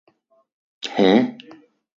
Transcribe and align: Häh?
Häh? 0.95 1.21